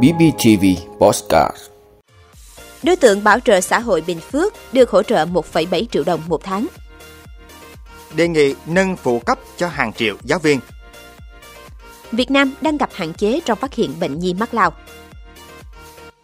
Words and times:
BBTV 0.00 0.64
Postcard 0.98 1.56
Đối 2.82 2.96
tượng 2.96 3.24
bảo 3.24 3.40
trợ 3.40 3.60
xã 3.60 3.78
hội 3.78 4.00
Bình 4.06 4.20
Phước 4.20 4.54
được 4.72 4.90
hỗ 4.90 5.02
trợ 5.02 5.26
1,7 5.26 5.84
triệu 5.92 6.04
đồng 6.04 6.20
một 6.26 6.44
tháng. 6.44 6.66
Đề 8.14 8.28
nghị 8.28 8.54
nâng 8.66 8.96
phụ 8.96 9.18
cấp 9.18 9.38
cho 9.56 9.68
hàng 9.68 9.92
triệu 9.92 10.16
giáo 10.24 10.38
viên. 10.38 10.60
Việt 12.12 12.30
Nam 12.30 12.54
đang 12.60 12.76
gặp 12.76 12.90
hạn 12.92 13.12
chế 13.14 13.40
trong 13.44 13.58
phát 13.58 13.74
hiện 13.74 13.94
bệnh 14.00 14.18
nhi 14.18 14.34
mắc 14.34 14.54
lao. 14.54 14.72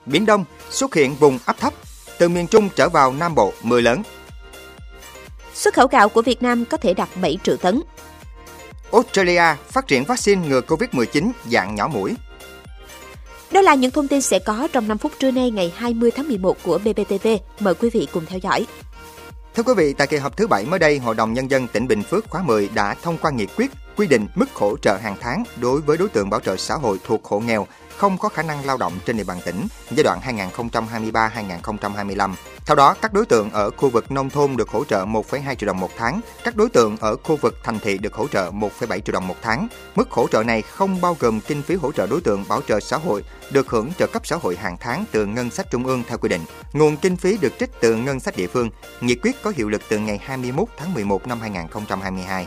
Biển 0.06 0.26
Đông 0.26 0.44
xuất 0.70 0.94
hiện 0.94 1.14
vùng 1.14 1.38
áp 1.44 1.56
thấp, 1.60 1.72
từ 2.18 2.28
miền 2.28 2.46
Trung 2.46 2.68
trở 2.76 2.88
vào 2.88 3.12
Nam 3.12 3.34
Bộ 3.34 3.52
mưa 3.62 3.80
lớn. 3.80 4.02
Xuất 5.54 5.74
khẩu 5.74 5.86
gạo 5.86 6.08
của 6.08 6.22
Việt 6.22 6.42
Nam 6.42 6.64
có 6.64 6.76
thể 6.76 6.94
đạt 6.94 7.08
7 7.20 7.38
triệu 7.42 7.56
tấn. 7.56 7.80
Australia 8.92 9.54
phát 9.68 9.86
triển 9.86 10.04
vaccine 10.04 10.48
ngừa 10.48 10.60
Covid-19 10.60 11.30
dạng 11.50 11.74
nhỏ 11.74 11.88
mũi. 11.88 12.14
Đó 13.52 13.60
là 13.60 13.74
những 13.74 13.90
thông 13.90 14.08
tin 14.08 14.22
sẽ 14.22 14.38
có 14.38 14.68
trong 14.72 14.88
5 14.88 14.98
phút 14.98 15.12
trưa 15.18 15.30
nay 15.30 15.50
ngày 15.50 15.72
20 15.76 16.10
tháng 16.10 16.28
11 16.28 16.56
của 16.62 16.78
BBTV. 16.78 17.28
Mời 17.60 17.74
quý 17.74 17.90
vị 17.90 18.08
cùng 18.12 18.26
theo 18.26 18.38
dõi. 18.38 18.66
Thưa 19.54 19.62
quý 19.62 19.74
vị, 19.76 19.92
tại 19.92 20.06
kỳ 20.06 20.16
họp 20.16 20.36
thứ 20.36 20.46
bảy 20.46 20.64
mới 20.64 20.78
đây, 20.78 20.98
Hội 20.98 21.14
đồng 21.14 21.32
Nhân 21.32 21.50
dân 21.50 21.66
tỉnh 21.72 21.88
Bình 21.88 22.02
Phước 22.02 22.30
khóa 22.30 22.42
10 22.42 22.68
đã 22.74 22.94
thông 23.02 23.18
qua 23.18 23.30
nghị 23.30 23.46
quyết 23.46 23.70
quy 23.98 24.06
định 24.06 24.26
mức 24.34 24.54
hỗ 24.54 24.76
trợ 24.76 24.96
hàng 24.96 25.16
tháng 25.20 25.44
đối 25.60 25.80
với 25.80 25.96
đối 25.96 26.08
tượng 26.08 26.30
bảo 26.30 26.40
trợ 26.40 26.56
xã 26.56 26.74
hội 26.74 26.98
thuộc 27.04 27.24
hộ 27.24 27.40
nghèo 27.40 27.66
không 27.96 28.18
có 28.18 28.28
khả 28.28 28.42
năng 28.42 28.64
lao 28.64 28.76
động 28.76 28.92
trên 29.06 29.16
địa 29.16 29.24
bàn 29.24 29.38
tỉnh 29.44 29.66
giai 29.90 30.04
đoạn 30.04 30.20
2023-2025. 30.52 32.34
Theo 32.66 32.76
đó, 32.76 32.94
các 33.02 33.12
đối 33.12 33.26
tượng 33.26 33.50
ở 33.50 33.70
khu 33.70 33.90
vực 33.90 34.10
nông 34.10 34.30
thôn 34.30 34.56
được 34.56 34.68
hỗ 34.68 34.84
trợ 34.84 35.04
1,2 35.04 35.54
triệu 35.54 35.66
đồng 35.66 35.80
một 35.80 35.90
tháng, 35.96 36.20
các 36.44 36.56
đối 36.56 36.68
tượng 36.68 36.96
ở 36.96 37.16
khu 37.16 37.36
vực 37.36 37.56
thành 37.64 37.78
thị 37.78 37.98
được 37.98 38.14
hỗ 38.14 38.28
trợ 38.28 38.50
1,7 38.50 39.00
triệu 39.00 39.12
đồng 39.12 39.28
một 39.28 39.36
tháng. 39.42 39.68
Mức 39.94 40.10
hỗ 40.10 40.28
trợ 40.28 40.42
này 40.42 40.62
không 40.62 41.00
bao 41.00 41.16
gồm 41.20 41.40
kinh 41.40 41.62
phí 41.62 41.74
hỗ 41.74 41.92
trợ 41.92 42.06
đối 42.06 42.20
tượng 42.20 42.44
bảo 42.48 42.60
trợ 42.68 42.80
xã 42.80 42.96
hội 42.96 43.24
được 43.50 43.68
hưởng 43.68 43.90
trợ 43.98 44.06
cấp 44.06 44.26
xã 44.26 44.36
hội 44.36 44.56
hàng 44.56 44.76
tháng 44.80 45.04
từ 45.12 45.26
ngân 45.26 45.50
sách 45.50 45.66
trung 45.70 45.86
ương 45.86 46.02
theo 46.08 46.18
quy 46.18 46.28
định. 46.28 46.42
Nguồn 46.72 46.96
kinh 46.96 47.16
phí 47.16 47.38
được 47.40 47.52
trích 47.60 47.70
từ 47.80 47.96
ngân 47.96 48.20
sách 48.20 48.36
địa 48.36 48.46
phương. 48.46 48.70
Nghị 49.00 49.14
quyết 49.14 49.42
có 49.42 49.52
hiệu 49.56 49.68
lực 49.68 49.82
từ 49.88 49.98
ngày 49.98 50.20
21 50.24 50.68
tháng 50.76 50.94
11 50.94 51.26
năm 51.26 51.40
2022. 51.40 52.46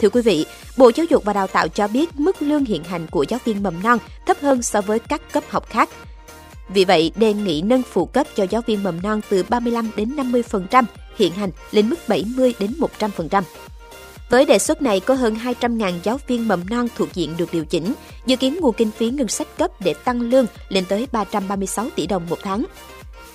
Thưa 0.00 0.08
quý 0.08 0.22
vị, 0.22 0.46
Bộ 0.76 0.90
Giáo 0.94 1.06
dục 1.10 1.24
và 1.24 1.32
Đào 1.32 1.46
tạo 1.46 1.68
cho 1.68 1.88
biết 1.88 2.20
mức 2.20 2.42
lương 2.42 2.64
hiện 2.64 2.84
hành 2.84 3.06
của 3.06 3.24
giáo 3.28 3.40
viên 3.44 3.62
mầm 3.62 3.82
non 3.82 3.98
thấp 4.26 4.36
hơn 4.40 4.62
so 4.62 4.80
với 4.80 4.98
các 4.98 5.32
cấp 5.32 5.44
học 5.48 5.70
khác. 5.70 5.88
Vì 6.68 6.84
vậy, 6.84 7.12
đề 7.16 7.32
nghị 7.32 7.62
nâng 7.62 7.82
phụ 7.92 8.06
cấp 8.06 8.26
cho 8.34 8.46
giáo 8.50 8.62
viên 8.66 8.82
mầm 8.82 9.02
non 9.02 9.20
từ 9.28 9.42
35 9.48 9.90
đến 9.96 10.16
50% 10.16 10.84
hiện 11.16 11.32
hành 11.32 11.50
lên 11.70 11.90
mức 11.90 11.96
70 12.08 12.54
đến 12.58 12.74
100%. 12.98 13.42
Với 14.30 14.44
đề 14.44 14.58
xuất 14.58 14.82
này, 14.82 15.00
có 15.00 15.14
hơn 15.14 15.36
200.000 15.44 15.92
giáo 16.02 16.20
viên 16.26 16.48
mầm 16.48 16.60
non 16.70 16.88
thuộc 16.96 17.14
diện 17.14 17.34
được 17.36 17.52
điều 17.52 17.64
chỉnh, 17.64 17.94
dự 18.26 18.36
kiến 18.36 18.58
nguồn 18.60 18.74
kinh 18.74 18.90
phí 18.90 19.10
ngân 19.10 19.28
sách 19.28 19.48
cấp 19.58 19.80
để 19.80 19.94
tăng 19.94 20.20
lương 20.20 20.46
lên 20.68 20.84
tới 20.88 21.08
336 21.12 21.88
tỷ 21.96 22.06
đồng 22.06 22.26
một 22.30 22.38
tháng. 22.42 22.64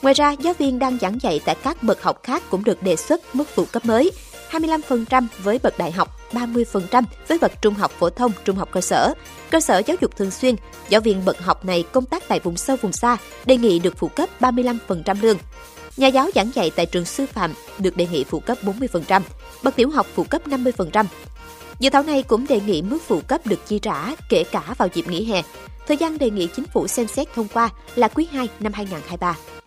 Ngoài 0.02 0.14
ra, 0.14 0.32
giáo 0.32 0.54
viên 0.54 0.80
đang 0.80 0.98
giảng 1.02 1.22
dạy 1.22 1.42
tại 1.46 1.56
các 1.64 1.84
bậc 1.84 2.04
học 2.04 2.20
khác 2.24 2.44
cũng 2.50 2.64
được 2.64 2.84
đề 2.84 2.96
xuất 2.96 3.36
mức 3.36 3.48
phụ 3.56 3.66
cấp 3.66 3.86
mới, 3.86 4.12
25% 4.52 5.28
với 5.44 5.60
bậc 5.64 5.78
đại 5.78 5.92
học, 5.92 6.21
30% 6.34 7.04
với 7.28 7.38
bậc 7.38 7.62
trung 7.62 7.74
học 7.74 7.92
phổ 8.00 8.10
thông, 8.10 8.32
trung 8.46 8.56
học 8.56 8.70
cơ 8.72 8.82
sở. 8.82 9.14
Cơ 9.50 9.60
sở 9.60 9.82
giáo 9.86 9.98
dục 10.02 10.18
thường 10.18 10.32
xuyên, 10.32 10.56
giáo 10.90 11.02
viên 11.02 11.26
bậc 11.26 11.40
học 11.40 11.66
này 11.66 11.84
công 11.92 12.06
tác 12.06 12.28
tại 12.28 12.40
vùng 12.40 12.58
sâu 12.58 12.78
vùng 12.82 12.92
xa, 12.92 13.18
đề 13.46 13.58
nghị 13.58 13.80
được 13.80 13.98
phụ 13.98 14.08
cấp 14.08 14.30
35% 14.40 15.22
lương. 15.22 15.38
Nhà 15.98 16.08
giáo 16.08 16.30
giảng 16.36 16.52
dạy 16.54 16.72
tại 16.76 16.86
trường 16.86 17.06
sư 17.06 17.26
phạm 17.34 17.54
được 17.80 17.98
đề 17.98 18.08
nghị 18.12 18.24
phụ 18.24 18.40
cấp 18.40 18.58
40%, 18.64 19.22
bậc 19.64 19.76
tiểu 19.76 19.90
học 19.90 20.08
phụ 20.16 20.24
cấp 20.24 20.48
50%. 20.48 21.06
Dự 21.80 21.90
thảo 21.90 22.04
này 22.04 22.24
cũng 22.24 22.48
đề 22.48 22.60
nghị 22.60 22.82
mức 22.82 22.98
phụ 23.08 23.22
cấp 23.28 23.48
được 23.48 23.68
chi 23.68 23.80
trả 23.80 24.16
kể 24.30 24.44
cả 24.44 24.64
vào 24.78 24.88
dịp 24.94 25.08
nghỉ 25.08 25.26
hè. 25.26 25.42
Thời 25.88 25.98
gian 25.98 26.18
đề 26.18 26.30
nghị 26.30 26.48
chính 26.56 26.66
phủ 26.74 26.88
xem 26.88 27.08
xét 27.08 27.28
thông 27.36 27.48
qua 27.48 27.70
là 27.96 28.08
quý 28.08 28.28
2 28.32 28.50
năm 28.60 28.74
2023. 28.74 29.61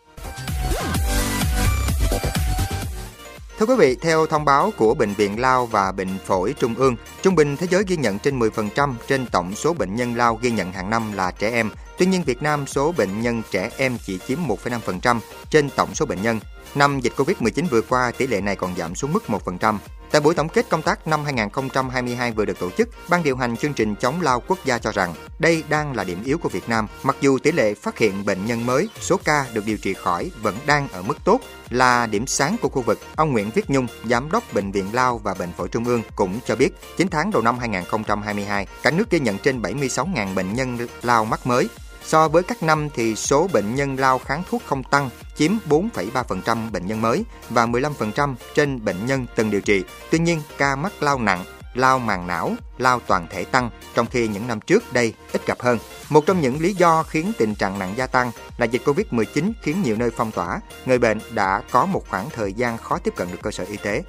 Thưa 3.64 3.74
quý 3.74 3.86
vị, 3.86 3.96
theo 4.00 4.26
thông 4.26 4.44
báo 4.44 4.72
của 4.76 4.94
Bệnh 4.94 5.14
viện 5.14 5.40
Lao 5.40 5.66
và 5.66 5.92
Bệnh 5.92 6.18
phổi 6.24 6.54
Trung 6.58 6.74
ương, 6.74 6.96
trung 7.22 7.34
bình 7.34 7.56
thế 7.56 7.66
giới 7.70 7.84
ghi 7.86 7.96
nhận 7.96 8.18
trên 8.18 8.38
10% 8.38 8.94
trên 9.08 9.26
tổng 9.26 9.54
số 9.54 9.74
bệnh 9.74 9.96
nhân 9.96 10.16
lao 10.16 10.38
ghi 10.42 10.50
nhận 10.50 10.72
hàng 10.72 10.90
năm 10.90 11.12
là 11.12 11.30
trẻ 11.30 11.50
em. 11.50 11.70
Tuy 11.98 12.06
nhiên, 12.06 12.22
Việt 12.26 12.42
Nam 12.42 12.66
số 12.66 12.92
bệnh 12.92 13.22
nhân 13.22 13.42
trẻ 13.50 13.70
em 13.76 13.98
chỉ 14.04 14.18
chiếm 14.28 14.38
1,5% 14.64 15.18
trên 15.50 15.70
tổng 15.76 15.94
số 15.94 16.06
bệnh 16.06 16.22
nhân. 16.22 16.40
Năm 16.74 17.00
dịch 17.00 17.12
Covid-19 17.16 17.64
vừa 17.70 17.80
qua, 17.80 18.12
tỷ 18.18 18.26
lệ 18.26 18.40
này 18.40 18.56
còn 18.56 18.76
giảm 18.76 18.94
xuống 18.94 19.12
mức 19.12 19.24
1%. 19.28 19.78
Tại 20.10 20.20
buổi 20.20 20.34
tổng 20.34 20.48
kết 20.48 20.68
công 20.68 20.82
tác 20.82 21.06
năm 21.06 21.24
2022 21.24 22.32
vừa 22.32 22.44
được 22.44 22.58
tổ 22.58 22.70
chức, 22.70 22.88
Ban 23.08 23.22
điều 23.22 23.36
hành 23.36 23.56
chương 23.56 23.74
trình 23.74 23.94
chống 24.00 24.20
lao 24.20 24.42
quốc 24.48 24.58
gia 24.64 24.78
cho 24.78 24.92
rằng 24.92 25.14
đây 25.38 25.64
đang 25.68 25.96
là 25.96 26.04
điểm 26.04 26.24
yếu 26.24 26.38
của 26.38 26.48
Việt 26.48 26.68
Nam. 26.68 26.86
Mặc 27.02 27.16
dù 27.20 27.38
tỷ 27.38 27.52
lệ 27.52 27.74
phát 27.74 27.98
hiện 27.98 28.24
bệnh 28.24 28.46
nhân 28.46 28.66
mới, 28.66 28.88
số 29.00 29.16
ca 29.24 29.46
được 29.52 29.66
điều 29.66 29.76
trị 29.76 29.94
khỏi 29.94 30.30
vẫn 30.42 30.56
đang 30.66 30.88
ở 30.88 31.02
mức 31.02 31.24
tốt, 31.24 31.40
là 31.70 32.06
điểm 32.06 32.26
sáng 32.26 32.56
của 32.62 32.68
khu 32.68 32.82
vực. 32.82 32.98
Ông 33.16 33.32
Nguyễn 33.32 33.50
Viết 33.50 33.70
Nhung, 33.70 33.86
Giám 34.04 34.30
đốc 34.30 34.44
Bệnh 34.52 34.72
viện 34.72 34.86
Lao 34.92 35.18
và 35.18 35.34
Bệnh 35.34 35.52
phổi 35.52 35.68
Trung 35.68 35.84
ương 35.84 36.02
cũng 36.16 36.40
cho 36.46 36.56
biết, 36.56 36.70
9 36.96 37.08
tháng 37.08 37.30
đầu 37.30 37.42
năm 37.42 37.58
2022, 37.58 38.66
cả 38.82 38.90
nước 38.90 39.10
ghi 39.10 39.20
nhận 39.20 39.38
trên 39.38 39.62
76.000 39.62 40.34
bệnh 40.34 40.54
nhân 40.54 40.78
lao 41.02 41.24
mắc 41.24 41.46
mới, 41.46 41.68
So 42.06 42.28
với 42.28 42.42
các 42.42 42.62
năm 42.62 42.88
thì 42.94 43.16
số 43.16 43.48
bệnh 43.52 43.74
nhân 43.74 43.96
lao 43.96 44.18
kháng 44.18 44.42
thuốc 44.50 44.62
không 44.66 44.82
tăng, 44.84 45.10
chiếm 45.36 45.52
4,3% 45.68 46.70
bệnh 46.70 46.86
nhân 46.86 47.02
mới 47.02 47.24
và 47.50 47.66
15% 47.66 48.34
trên 48.54 48.84
bệnh 48.84 49.06
nhân 49.06 49.26
từng 49.36 49.50
điều 49.50 49.60
trị. 49.60 49.84
Tuy 50.10 50.18
nhiên, 50.18 50.42
ca 50.58 50.76
mắc 50.76 51.02
lao 51.02 51.18
nặng, 51.18 51.44
lao 51.74 51.98
màng 51.98 52.26
não, 52.26 52.52
lao 52.78 53.00
toàn 53.06 53.26
thể 53.30 53.44
tăng, 53.44 53.70
trong 53.94 54.06
khi 54.06 54.28
những 54.28 54.46
năm 54.46 54.60
trước 54.60 54.92
đây 54.92 55.14
ít 55.32 55.46
gặp 55.46 55.60
hơn. 55.60 55.78
Một 56.08 56.26
trong 56.26 56.40
những 56.40 56.60
lý 56.60 56.74
do 56.74 57.02
khiến 57.02 57.32
tình 57.38 57.54
trạng 57.54 57.78
nặng 57.78 57.94
gia 57.96 58.06
tăng 58.06 58.30
là 58.58 58.66
dịch 58.66 58.82
Covid-19 58.84 59.52
khiến 59.62 59.82
nhiều 59.82 59.96
nơi 59.96 60.10
phong 60.16 60.30
tỏa, 60.30 60.60
người 60.86 60.98
bệnh 60.98 61.18
đã 61.30 61.62
có 61.70 61.86
một 61.86 62.04
khoảng 62.08 62.30
thời 62.30 62.52
gian 62.52 62.78
khó 62.78 62.98
tiếp 62.98 63.14
cận 63.16 63.30
được 63.30 63.38
cơ 63.42 63.50
sở 63.50 63.64
y 63.64 63.76
tế. 63.76 64.02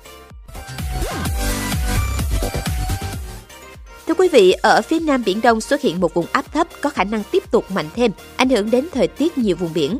Thưa 4.08 4.14
quý 4.14 4.28
vị, 4.28 4.52
ở 4.52 4.82
phía 4.82 5.00
Nam 5.00 5.24
Biển 5.26 5.42
Đông 5.42 5.62
xuất 5.62 5.82
hiện 5.82 6.00
một 6.00 6.14
vùng 6.14 6.26
áp 6.32 6.54
thấp 6.54 6.68
có 6.82 6.90
khả 6.90 7.04
năng 7.04 7.24
tiếp 7.32 7.52
tục 7.52 7.72
mạnh 7.72 7.90
thêm, 7.96 8.12
ảnh 8.36 8.50
hưởng 8.50 8.72
đến 8.72 8.88
thời 8.94 9.08
tiết 9.08 9.38
nhiều 9.38 9.56
vùng 9.56 9.74
biển. 9.74 10.00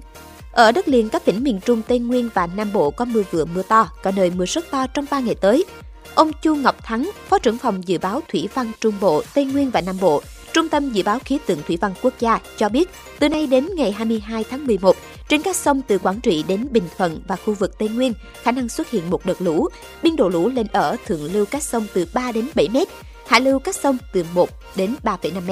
Ở 0.52 0.72
đất 0.72 0.88
liền 0.88 1.10
các 1.10 1.26
tỉnh 1.26 1.44
miền 1.44 1.60
Trung, 1.66 1.82
Tây 1.88 2.00
Nguyên 2.00 2.30
và 2.34 2.48
Nam 2.48 2.74
Bộ 2.74 2.92
có 2.92 3.06
mưa 3.06 3.24
vừa 3.32 3.46
mưa 3.46 3.62
to, 3.62 3.90
có 4.04 4.12
nơi 4.16 4.32
mưa 4.36 4.46
rất 4.46 4.72
to 4.72 4.88
trong 4.88 5.06
3 5.12 5.20
ngày 5.20 5.36
tới. 5.36 5.66
Ông 6.16 6.32
Chu 6.42 6.56
Ngọc 6.56 6.84
Thắng, 6.84 7.12
Phó 7.30 7.40
trưởng 7.40 7.58
phòng 7.58 7.88
dự 7.88 7.98
báo 7.98 8.22
Thủy 8.28 8.50
văn 8.54 8.72
Trung 8.82 8.94
Bộ, 9.02 9.24
Tây 9.34 9.46
Nguyên 9.46 9.72
và 9.72 9.82
Nam 9.82 9.98
Bộ, 10.02 10.22
Trung 10.54 10.70
tâm 10.70 10.90
Dự 10.90 11.04
báo 11.04 11.20
Khí 11.26 11.40
tượng 11.46 11.60
Thủy 11.68 11.78
văn 11.82 11.94
Quốc 12.02 12.14
gia 12.20 12.40
cho 12.58 12.70
biết, 12.70 12.90
từ 13.20 13.30
nay 13.30 13.48
đến 13.48 13.70
ngày 13.76 13.92
22 13.92 14.44
tháng 14.50 14.68
11, 14.68 14.96
trên 15.30 15.42
các 15.42 15.56
sông 15.56 15.82
từ 15.88 15.98
Quảng 15.98 16.22
Trị 16.22 16.44
đến 16.48 16.68
Bình 16.72 16.88
Thuận 16.98 17.22
và 17.28 17.36
khu 17.36 17.54
vực 17.54 17.78
Tây 17.80 17.90
Nguyên, 17.90 18.14
khả 18.44 18.52
năng 18.52 18.70
xuất 18.70 18.90
hiện 18.90 19.10
một 19.10 19.26
đợt 19.26 19.42
lũ. 19.42 19.68
Biên 20.04 20.16
độ 20.16 20.30
lũ 20.30 20.50
lên 20.50 20.68
ở 20.72 20.96
thượng 21.06 21.34
lưu 21.34 21.46
các 21.46 21.64
sông 21.64 21.86
từ 21.94 22.06
3 22.14 22.32
đến 22.32 22.48
7 22.56 22.70
mét, 22.70 22.88
hạ 23.28 23.40
lưu 23.40 23.60
các 23.60 23.76
sông 23.76 23.98
từ 24.14 24.26
1 24.34 24.50
đến 24.76 24.96
3,5 25.04 25.42
m. 25.42 25.52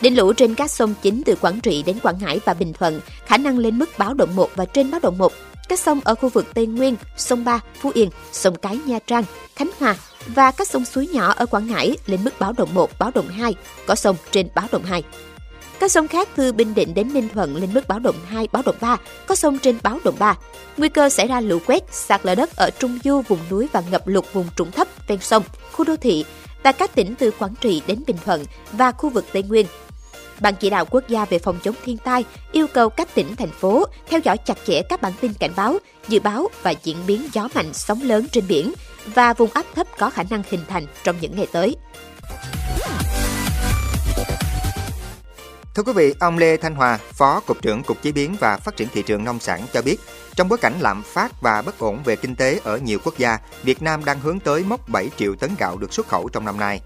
Đỉnh 0.00 0.16
lũ 0.16 0.32
trên 0.32 0.54
các 0.54 0.70
sông 0.70 0.94
chính 1.02 1.22
từ 1.26 1.34
Quảng 1.34 1.60
Trị 1.60 1.82
đến 1.82 1.98
Quảng 2.02 2.18
Ngãi 2.20 2.40
và 2.44 2.54
Bình 2.54 2.72
Thuận 2.72 3.00
khả 3.26 3.36
năng 3.36 3.58
lên 3.58 3.78
mức 3.78 3.90
báo 3.98 4.14
động 4.14 4.36
1 4.36 4.50
và 4.54 4.64
trên 4.64 4.90
báo 4.90 5.00
động 5.00 5.18
1. 5.18 5.32
Các 5.68 5.78
sông 5.78 6.00
ở 6.04 6.14
khu 6.14 6.28
vực 6.28 6.46
Tây 6.54 6.66
Nguyên, 6.66 6.96
sông 7.16 7.44
Ba, 7.44 7.60
Phú 7.80 7.90
Yên, 7.94 8.10
sông 8.32 8.54
Cái 8.62 8.78
Nha 8.86 8.98
Trang, 9.06 9.24
Khánh 9.56 9.70
Hòa 9.78 9.96
và 10.26 10.50
các 10.50 10.68
sông 10.68 10.84
suối 10.84 11.06
nhỏ 11.06 11.32
ở 11.32 11.46
Quảng 11.46 11.66
Ngãi 11.66 11.96
lên 12.06 12.24
mức 12.24 12.40
báo 12.40 12.52
động 12.52 12.74
1, 12.74 12.90
báo 12.98 13.10
động 13.14 13.28
2, 13.28 13.54
có 13.86 13.94
sông 13.94 14.16
trên 14.30 14.48
báo 14.54 14.66
động 14.72 14.84
2. 14.84 15.02
Các 15.80 15.92
sông 15.92 16.08
khác 16.08 16.28
từ 16.36 16.52
Bình 16.52 16.74
Định 16.74 16.94
đến 16.94 17.14
Ninh 17.14 17.28
Thuận 17.28 17.56
lên 17.56 17.74
mức 17.74 17.88
báo 17.88 17.98
động 17.98 18.16
2, 18.26 18.48
báo 18.52 18.62
động 18.66 18.76
3, 18.80 18.96
có 19.26 19.34
sông 19.34 19.58
trên 19.58 19.78
báo 19.82 19.98
động 20.04 20.14
3. 20.18 20.34
Nguy 20.76 20.88
cơ 20.88 21.08
xảy 21.08 21.26
ra 21.26 21.40
lũ 21.40 21.58
quét, 21.66 21.82
sạt 21.90 22.20
lở 22.24 22.34
đất 22.34 22.56
ở 22.56 22.70
trung 22.78 22.98
du, 23.04 23.20
vùng 23.20 23.38
núi 23.50 23.68
và 23.72 23.82
ngập 23.90 24.08
lụt 24.08 24.24
vùng 24.32 24.46
trũng 24.56 24.70
thấp 24.70 24.88
ven 25.06 25.18
sông, 25.20 25.42
khu 25.72 25.84
đô 25.84 25.96
thị 25.96 26.24
tại 26.62 26.72
các 26.72 26.94
tỉnh 26.94 27.14
từ 27.18 27.30
Quảng 27.30 27.54
Trị 27.60 27.82
đến 27.86 27.98
Bình 28.06 28.16
Thuận 28.24 28.44
và 28.72 28.92
khu 28.92 29.10
vực 29.10 29.24
Tây 29.32 29.42
Nguyên. 29.42 29.66
Ban 30.40 30.54
chỉ 30.54 30.70
đạo 30.70 30.84
quốc 30.84 31.08
gia 31.08 31.24
về 31.24 31.38
phòng 31.38 31.58
chống 31.62 31.74
thiên 31.84 31.96
tai 31.96 32.24
yêu 32.52 32.66
cầu 32.66 32.88
các 32.88 33.14
tỉnh, 33.14 33.36
thành 33.36 33.50
phố 33.50 33.84
theo 34.08 34.20
dõi 34.24 34.36
chặt 34.36 34.58
chẽ 34.66 34.82
các 34.88 35.02
bản 35.02 35.12
tin 35.20 35.34
cảnh 35.34 35.52
báo, 35.56 35.78
dự 36.08 36.20
báo 36.20 36.48
và 36.62 36.74
diễn 36.82 36.96
biến 37.06 37.28
gió 37.32 37.48
mạnh, 37.54 37.72
sóng 37.72 38.02
lớn 38.02 38.26
trên 38.32 38.44
biển 38.48 38.72
và 39.06 39.32
vùng 39.32 39.50
áp 39.54 39.66
thấp 39.74 39.86
có 39.98 40.10
khả 40.10 40.22
năng 40.30 40.42
hình 40.50 40.60
thành 40.68 40.86
trong 41.04 41.16
những 41.20 41.36
ngày 41.36 41.46
tới. 41.52 41.76
Thưa 45.74 45.82
quý 45.82 45.92
vị, 45.92 46.14
ông 46.20 46.38
Lê 46.38 46.56
Thanh 46.56 46.74
Hòa, 46.74 46.98
Phó 47.12 47.40
Cục 47.40 47.62
trưởng 47.62 47.82
Cục 47.82 48.02
Chế 48.02 48.12
biến 48.12 48.36
và 48.40 48.56
Phát 48.56 48.76
triển 48.76 48.88
thị 48.92 49.02
trường 49.02 49.24
nông 49.24 49.40
sản 49.40 49.66
cho 49.72 49.82
biết, 49.82 49.96
trong 50.34 50.48
bối 50.48 50.58
cảnh 50.58 50.80
lạm 50.80 51.02
phát 51.02 51.40
và 51.40 51.62
bất 51.62 51.78
ổn 51.78 52.02
về 52.04 52.16
kinh 52.16 52.36
tế 52.36 52.60
ở 52.64 52.78
nhiều 52.78 52.98
quốc 53.04 53.18
gia, 53.18 53.38
Việt 53.62 53.82
Nam 53.82 54.04
đang 54.04 54.20
hướng 54.20 54.40
tới 54.40 54.64
mốc 54.64 54.88
7 54.88 55.10
triệu 55.16 55.34
tấn 55.34 55.50
gạo 55.58 55.76
được 55.76 55.92
xuất 55.92 56.08
khẩu 56.08 56.28
trong 56.28 56.44
năm 56.44 56.60
nay. 56.60 56.80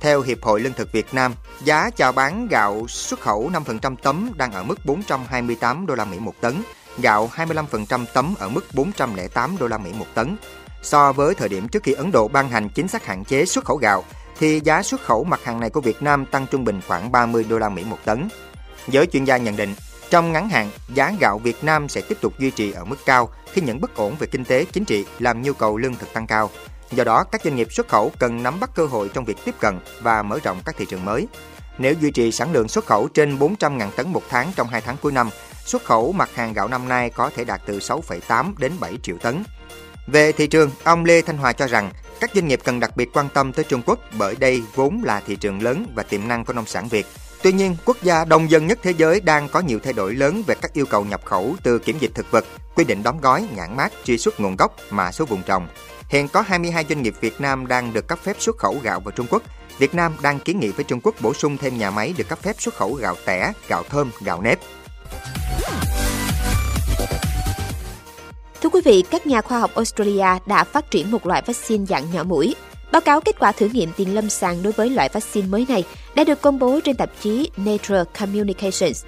Theo 0.00 0.20
Hiệp 0.20 0.42
hội 0.42 0.60
Lương 0.60 0.72
thực 0.72 0.92
Việt 0.92 1.14
Nam, 1.14 1.34
giá 1.64 1.90
chào 1.90 2.12
bán 2.12 2.48
gạo 2.48 2.86
xuất 2.88 3.20
khẩu 3.20 3.50
5% 3.50 3.96
tấm 4.02 4.30
đang 4.36 4.52
ở 4.52 4.62
mức 4.62 4.78
428 4.84 5.86
đô 5.86 5.94
la 5.94 6.04
Mỹ 6.04 6.18
một 6.18 6.34
tấn, 6.40 6.62
gạo 6.98 7.30
25% 7.34 8.04
tấm 8.12 8.34
ở 8.38 8.48
mức 8.48 8.64
408 8.74 9.56
đô 9.58 9.66
la 9.66 9.78
Mỹ 9.78 9.92
một 9.98 10.06
tấn. 10.14 10.36
So 10.82 11.12
với 11.12 11.34
thời 11.34 11.48
điểm 11.48 11.68
trước 11.68 11.82
khi 11.82 11.92
Ấn 11.92 12.12
Độ 12.12 12.28
ban 12.28 12.48
hành 12.48 12.68
chính 12.68 12.88
sách 12.88 13.06
hạn 13.06 13.24
chế 13.24 13.44
xuất 13.44 13.64
khẩu 13.64 13.76
gạo, 13.76 14.04
thì 14.40 14.60
giá 14.64 14.82
xuất 14.82 15.00
khẩu 15.00 15.24
mặt 15.24 15.44
hàng 15.44 15.60
này 15.60 15.70
của 15.70 15.80
Việt 15.80 16.02
Nam 16.02 16.26
tăng 16.26 16.46
trung 16.50 16.64
bình 16.64 16.80
khoảng 16.88 17.12
30 17.12 17.46
đô 17.48 17.58
la 17.58 17.68
Mỹ 17.68 17.84
một 17.84 17.98
tấn. 18.04 18.28
Giới 18.88 19.06
chuyên 19.06 19.24
gia 19.24 19.36
nhận 19.36 19.56
định, 19.56 19.74
trong 20.10 20.32
ngắn 20.32 20.48
hạn, 20.48 20.70
giá 20.94 21.12
gạo 21.20 21.38
Việt 21.38 21.64
Nam 21.64 21.88
sẽ 21.88 22.00
tiếp 22.00 22.18
tục 22.20 22.38
duy 22.38 22.50
trì 22.50 22.72
ở 22.72 22.84
mức 22.84 22.96
cao 23.06 23.28
khi 23.52 23.62
những 23.62 23.80
bất 23.80 23.96
ổn 23.96 24.16
về 24.18 24.26
kinh 24.26 24.44
tế, 24.44 24.64
chính 24.72 24.84
trị 24.84 25.04
làm 25.18 25.42
nhu 25.42 25.52
cầu 25.52 25.76
lương 25.76 25.94
thực 25.94 26.12
tăng 26.12 26.26
cao. 26.26 26.50
Do 26.90 27.04
đó, 27.04 27.24
các 27.24 27.42
doanh 27.44 27.56
nghiệp 27.56 27.72
xuất 27.72 27.88
khẩu 27.88 28.12
cần 28.18 28.42
nắm 28.42 28.60
bắt 28.60 28.70
cơ 28.74 28.86
hội 28.86 29.10
trong 29.14 29.24
việc 29.24 29.36
tiếp 29.44 29.54
cận 29.60 29.78
và 30.02 30.22
mở 30.22 30.38
rộng 30.44 30.60
các 30.64 30.74
thị 30.78 30.86
trường 30.88 31.04
mới. 31.04 31.28
Nếu 31.78 31.94
duy 32.00 32.10
trì 32.10 32.32
sản 32.32 32.52
lượng 32.52 32.68
xuất 32.68 32.86
khẩu 32.86 33.08
trên 33.08 33.38
400.000 33.38 33.90
tấn 33.90 34.08
một 34.08 34.22
tháng 34.28 34.52
trong 34.56 34.68
2 34.68 34.80
tháng 34.80 34.96
cuối 35.02 35.12
năm, 35.12 35.30
xuất 35.64 35.84
khẩu 35.84 36.12
mặt 36.12 36.30
hàng 36.34 36.52
gạo 36.52 36.68
năm 36.68 36.88
nay 36.88 37.10
có 37.10 37.30
thể 37.36 37.44
đạt 37.44 37.60
từ 37.66 37.78
6,8 37.78 38.52
đến 38.58 38.72
7 38.80 38.98
triệu 39.02 39.16
tấn. 39.18 39.44
Về 40.06 40.32
thị 40.32 40.46
trường, 40.46 40.70
ông 40.84 41.04
Lê 41.04 41.22
Thanh 41.22 41.38
Hòa 41.38 41.52
cho 41.52 41.66
rằng 41.66 41.90
các 42.20 42.30
doanh 42.34 42.48
nghiệp 42.48 42.60
cần 42.64 42.80
đặc 42.80 42.96
biệt 42.96 43.10
quan 43.12 43.28
tâm 43.34 43.52
tới 43.52 43.64
Trung 43.64 43.82
Quốc 43.86 43.98
bởi 44.18 44.36
đây 44.36 44.62
vốn 44.74 45.02
là 45.04 45.20
thị 45.26 45.36
trường 45.36 45.62
lớn 45.62 45.86
và 45.94 46.02
tiềm 46.02 46.28
năng 46.28 46.44
của 46.44 46.52
nông 46.52 46.66
sản 46.66 46.88
Việt. 46.88 47.06
Tuy 47.42 47.52
nhiên, 47.52 47.76
quốc 47.84 47.96
gia 48.02 48.24
đông 48.24 48.50
dân 48.50 48.66
nhất 48.66 48.78
thế 48.82 48.90
giới 48.90 49.20
đang 49.20 49.48
có 49.48 49.60
nhiều 49.60 49.78
thay 49.84 49.92
đổi 49.92 50.14
lớn 50.14 50.42
về 50.46 50.54
các 50.60 50.72
yêu 50.72 50.86
cầu 50.86 51.04
nhập 51.04 51.24
khẩu 51.24 51.56
từ 51.62 51.78
kiểm 51.78 51.98
dịch 51.98 52.10
thực 52.14 52.30
vật, 52.30 52.44
quy 52.74 52.84
định 52.84 53.02
đóng 53.02 53.20
gói, 53.20 53.48
nhãn 53.56 53.76
mát, 53.76 53.92
truy 54.04 54.18
xuất 54.18 54.40
nguồn 54.40 54.56
gốc, 54.56 54.76
mà 54.90 55.12
số 55.12 55.24
vùng 55.24 55.42
trồng. 55.42 55.68
Hiện 56.08 56.28
có 56.28 56.40
22 56.40 56.84
doanh 56.88 57.02
nghiệp 57.02 57.14
Việt 57.20 57.40
Nam 57.40 57.66
đang 57.66 57.92
được 57.92 58.08
cấp 58.08 58.18
phép 58.22 58.36
xuất 58.38 58.56
khẩu 58.56 58.78
gạo 58.82 59.00
vào 59.00 59.12
Trung 59.12 59.26
Quốc. 59.30 59.42
Việt 59.78 59.94
Nam 59.94 60.16
đang 60.22 60.40
kiến 60.40 60.60
nghị 60.60 60.68
với 60.68 60.84
Trung 60.84 61.00
Quốc 61.02 61.14
bổ 61.20 61.34
sung 61.34 61.58
thêm 61.58 61.78
nhà 61.78 61.90
máy 61.90 62.14
được 62.16 62.28
cấp 62.28 62.38
phép 62.42 62.56
xuất 62.58 62.74
khẩu 62.74 62.94
gạo 62.94 63.16
tẻ, 63.24 63.52
gạo 63.68 63.82
thơm, 63.90 64.10
gạo 64.20 64.42
nếp. 64.42 64.58
Thưa 68.62 68.68
quý 68.68 68.80
vị, 68.84 69.04
các 69.10 69.26
nhà 69.26 69.40
khoa 69.40 69.58
học 69.58 69.74
Australia 69.74 70.26
đã 70.46 70.64
phát 70.64 70.90
triển 70.90 71.10
một 71.10 71.26
loại 71.26 71.42
vaccine 71.46 71.86
dạng 71.86 72.04
nhỏ 72.12 72.24
mũi. 72.24 72.54
Báo 72.92 73.00
cáo 73.00 73.20
kết 73.20 73.38
quả 73.38 73.52
thử 73.52 73.68
nghiệm 73.68 73.92
tiền 73.96 74.14
lâm 74.14 74.30
sàng 74.30 74.62
đối 74.62 74.72
với 74.72 74.90
loại 74.90 75.08
vaccine 75.12 75.46
mới 75.46 75.66
này 75.68 75.84
đã 76.14 76.24
được 76.24 76.40
công 76.40 76.58
bố 76.58 76.80
trên 76.84 76.96
tạp 76.96 77.10
chí 77.20 77.50
Nature 77.56 78.04
Communications. 78.18 79.04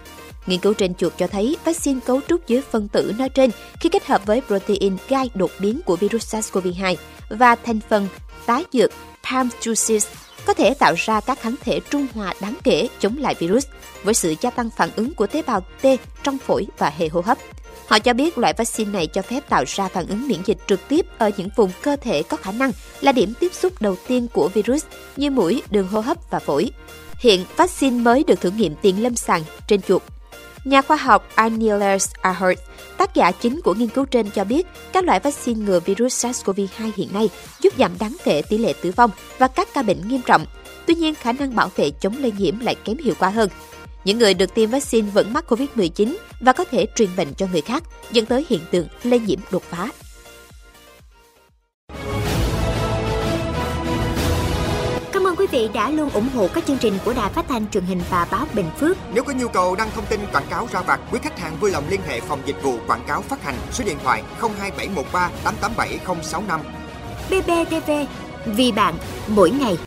Nghiên 0.47 0.61
cứu 0.61 0.75
trên 0.75 0.95
chuột 0.95 1.13
cho 1.19 1.27
thấy 1.27 1.57
vaccine 1.65 2.01
cấu 2.07 2.21
trúc 2.29 2.47
dưới 2.47 2.63
phân 2.71 2.89
tử 2.89 3.13
nói 3.19 3.29
trên 3.29 3.51
khi 3.81 3.89
kết 3.89 4.07
hợp 4.07 4.27
với 4.27 4.43
protein 4.47 4.97
gai 5.09 5.31
đột 5.35 5.51
biến 5.61 5.81
của 5.85 5.97
virus 5.97 6.35
SARS-CoV-2 6.35 6.97
và 7.29 7.55
thành 7.55 7.81
phần 7.89 8.09
tái 8.47 8.65
dược 8.73 8.91
Palmjusis 9.25 10.07
có 10.47 10.55
thể 10.55 10.75
tạo 10.75 10.95
ra 10.97 11.21
các 11.21 11.41
kháng 11.41 11.55
thể 11.61 11.81
trung 11.91 12.07
hòa 12.15 12.35
đáng 12.41 12.55
kể 12.65 12.89
chống 13.01 13.17
lại 13.17 13.35
virus 13.39 13.67
với 14.03 14.15
sự 14.15 14.35
gia 14.41 14.51
tăng 14.51 14.71
phản 14.71 14.91
ứng 14.97 15.15
của 15.15 15.27
tế 15.27 15.43
bào 15.43 15.61
T 15.61 15.87
trong 16.23 16.39
phổi 16.39 16.67
và 16.79 16.93
hệ 16.99 17.09
hô 17.09 17.21
hấp. 17.21 17.39
Họ 17.87 17.99
cho 17.99 18.13
biết 18.13 18.39
loại 18.39 18.55
vaccine 18.59 18.93
này 18.93 19.07
cho 19.07 19.23
phép 19.23 19.49
tạo 19.49 19.65
ra 19.67 19.89
phản 19.89 20.07
ứng 20.07 20.29
miễn 20.29 20.39
dịch 20.45 20.59
trực 20.67 20.89
tiếp 20.89 21.07
ở 21.19 21.31
những 21.37 21.49
vùng 21.57 21.71
cơ 21.83 21.97
thể 21.97 22.23
có 22.23 22.37
khả 22.37 22.53
năng 22.53 22.73
là 23.01 23.13
điểm 23.13 23.33
tiếp 23.41 23.55
xúc 23.55 23.73
đầu 23.81 23.97
tiên 24.09 24.29
của 24.33 24.49
virus 24.49 24.85
như 25.17 25.31
mũi, 25.31 25.63
đường 25.71 25.89
hô 25.89 26.01
hấp 26.01 26.31
và 26.31 26.39
phổi. 26.39 26.71
Hiện, 27.19 27.45
vaccine 27.57 27.99
mới 27.99 28.25
được 28.27 28.41
thử 28.41 28.51
nghiệm 28.51 28.75
tiền 28.83 29.03
lâm 29.03 29.17
sàng 29.17 29.43
trên 29.67 29.83
chuột. 29.83 30.03
Nhà 30.65 30.83
khoa 30.83 30.97
học 30.97 31.29
Arniles 31.35 32.11
Ahert, 32.21 32.59
tác 32.97 33.15
giả 33.15 33.33
chính 33.33 33.61
của 33.61 33.75
nghiên 33.75 33.89
cứu 33.89 34.05
trên 34.05 34.31
cho 34.31 34.45
biết 34.45 34.67
các 34.93 35.05
loại 35.05 35.21
vaccine 35.21 35.61
ngừa 35.61 35.81
virus 35.81 36.27
SARS-CoV-2 36.27 36.91
hiện 36.97 37.09
nay 37.13 37.29
giúp 37.61 37.73
giảm 37.79 37.99
đáng 37.99 38.17
kể 38.25 38.43
tỷ 38.49 38.59
lệ 38.59 38.75
tử 38.83 38.93
vong 38.97 39.11
và 39.39 39.49
các 39.49 39.69
ca 39.75 39.83
bệnh 39.83 40.09
nghiêm 40.09 40.21
trọng. 40.27 40.47
Tuy 40.87 40.95
nhiên, 40.95 41.15
khả 41.15 41.33
năng 41.33 41.57
bảo 41.57 41.71
vệ 41.77 41.91
chống 41.91 42.17
lây 42.19 42.33
nhiễm 42.39 42.61
lại 42.61 42.75
kém 42.75 42.99
hiệu 42.99 43.15
quả 43.19 43.29
hơn. 43.29 43.49
Những 44.05 44.19
người 44.19 44.35
được 44.35 44.55
tiêm 44.55 44.71
vaccine 44.71 45.11
vẫn 45.11 45.33
mắc 45.33 45.45
COVID-19 45.49 46.17
và 46.41 46.53
có 46.53 46.65
thể 46.65 46.87
truyền 46.95 47.09
bệnh 47.17 47.35
cho 47.35 47.47
người 47.53 47.61
khác, 47.61 47.83
dẫn 48.11 48.27
tới 48.27 48.47
hiện 48.49 48.61
tượng 48.71 48.87
lây 49.03 49.21
nhiễm 49.21 49.39
đột 49.51 49.63
phá. 49.63 49.89
Cảm 55.13 55.27
ơn 55.27 55.37
quý 55.37 55.47
vị 55.51 55.69
đã 55.75 55.91
luôn 55.91 56.11
ủng 56.11 56.29
hộ 56.35 56.49
các 56.55 56.67
chương 56.67 56.79
trình 56.79 56.99
của 57.05 57.13
Đài 57.13 57.31
Phát 57.31 57.45
thanh 57.49 57.71
truyền 57.71 57.85
hình 57.85 58.01
và 58.11 58.29
báo 58.31 58.47
Bình 58.55 58.71
Phước. 58.81 58.97
Nếu 59.15 59.25
có 59.25 59.33
nhu 59.33 59.49
cầu 59.49 59.77
đăng 59.77 59.91
thông 59.95 60.07
tin 60.07 60.21
quảng 60.33 60.47
cáo 60.51 60.69
ra 60.73 60.81
vặt, 60.81 61.01
quý 61.13 61.19
khách 61.23 61.39
hàng 61.39 61.57
vui 61.61 61.71
lòng 61.71 61.85
liên 61.91 62.01
hệ 62.09 62.21
phòng 62.21 62.41
dịch 62.47 62.63
vụ 62.63 62.79
quảng 62.87 63.05
cáo 63.07 63.23
phát 63.23 63.43
hành 63.43 63.55
số 63.73 63.85
điện 63.85 63.97
thoại 64.05 64.23
02713 64.41 65.31
887065. 65.45 66.61
BBTV, 67.31 67.91
vì 68.47 68.73
bạn, 68.73 68.95
mỗi 69.29 69.51
ngày. 69.51 69.79